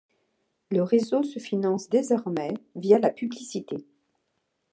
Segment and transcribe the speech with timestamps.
[0.71, 3.85] Le réseau se finance désormais via la publicité.